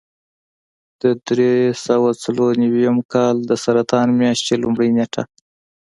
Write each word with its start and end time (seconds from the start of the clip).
د 1.01 1.03
درې 1.27 1.53
سوه 1.85 2.09
څلور 2.23 2.51
نوي 2.63 2.85
کال 3.13 3.35
د 3.49 3.51
سرطان 3.63 4.07
میاشتې 4.21 4.53
لومړۍ 4.63 4.89
نېټه. 4.97 5.23